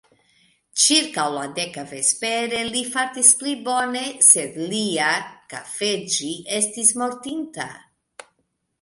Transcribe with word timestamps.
Ĉirkaŭ 0.83 1.25
la 1.33 1.43
deka 1.59 1.83
vespere, 1.91 2.63
li 2.71 2.81
fartis 2.95 3.31
pli 3.43 3.55
bone, 3.69 4.03
sed 4.31 4.59
lia 4.75 5.13
_kafeĝi_ 5.55 6.35
estis 6.61 6.95
mortinta. 7.05 7.73